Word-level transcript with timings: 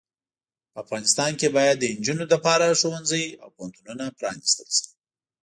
په 0.71 0.77
افغانستان 0.83 1.31
کې 1.39 1.47
باید 1.57 1.75
د 1.79 1.83
انجونو 1.93 2.23
لپاره 2.33 2.77
ښوونځې 2.79 3.23
او 3.41 3.47
پوهنتونونه 3.55 4.05
پرانستل 4.19 4.67
شې. 4.77 4.87